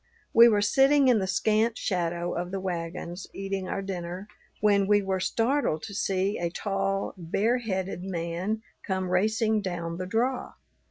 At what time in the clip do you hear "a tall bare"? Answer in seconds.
6.39-7.59